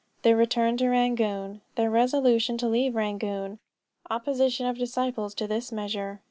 THEIR 0.23 0.37
RETURN 0.37 0.77
TO 0.77 0.87
RANGOON. 0.89 1.61
THEIR 1.75 1.89
RESOLUTION 1.91 2.57
TO 2.57 2.67
LEAVE 2.67 2.95
RANGOON. 2.95 3.59
OPPOSITION 4.09 4.65
OF 4.65 4.79
DISCIPLES 4.79 5.35
TO 5.35 5.45
THIS 5.45 5.71
MEASURE. 5.71 6.19